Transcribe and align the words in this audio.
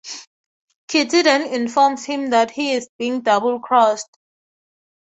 Kitty 0.87 1.21
then 1.21 1.43
informs 1.53 2.05
him 2.05 2.31
that 2.31 2.49
he 2.49 2.71
is 2.73 2.89
being 2.97 3.21
double-crossed. 3.21 4.09